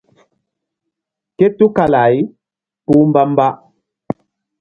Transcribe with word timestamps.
Ké 1.37 1.45
tukala-ay 1.57 2.15
kpúh 2.85 3.05
mbamba. 3.09 3.47